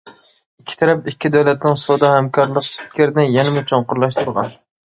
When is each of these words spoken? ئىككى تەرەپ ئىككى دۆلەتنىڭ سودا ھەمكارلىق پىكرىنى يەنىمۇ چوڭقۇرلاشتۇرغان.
ئىككى 0.61 0.77
تەرەپ 0.79 1.09
ئىككى 1.11 1.31
دۆلەتنىڭ 1.35 1.77
سودا 1.83 2.11
ھەمكارلىق 2.15 2.73
پىكرىنى 2.79 3.29
يەنىمۇ 3.37 3.67
چوڭقۇرلاشتۇرغان. 3.73 4.55